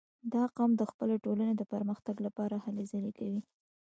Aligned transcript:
•دا 0.33 0.43
قوم 0.55 0.71
د 0.77 0.83
خپلې 0.91 1.15
ټولنې 1.25 1.53
د 1.57 1.63
پرمختګ 1.73 2.15
لپاره 2.27 2.55
هلې 2.65 2.83
ځلې 2.91 3.11
کوي. 3.17 3.39